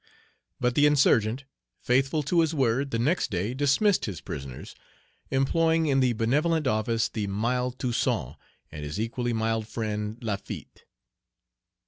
[0.59, 1.43] But the insurgent,
[1.79, 4.73] faithful to his word, the next day dismissed his prisoners,
[5.29, 8.33] employing in the benevolent office the mild Toussaint,
[8.71, 10.85] and his equally mild friend, Lafitte.